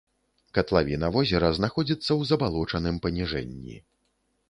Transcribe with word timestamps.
Катлавіна 0.57 1.09
возера 1.17 1.53
знаходзіцца 1.59 2.07
ў 2.19 2.33
забалочаным 2.33 3.01
паніжэнні. 3.07 3.83